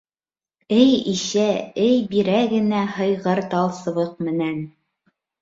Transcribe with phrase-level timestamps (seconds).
[0.77, 1.45] Эй ишә,
[1.83, 4.59] эй бирә генә һыйғыр тал сыбыҡ менән.